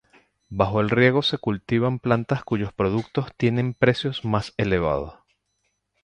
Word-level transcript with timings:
Bajo 0.49 0.81
el 0.81 0.89
riego 0.89 1.21
se 1.21 1.37
cultivan 1.37 1.99
plantas 1.99 2.43
cuyos 2.43 2.73
productos 2.73 3.35
tienen 3.37 3.75
precios 3.75 4.25
más 4.25 4.55
elevados. 4.57 5.19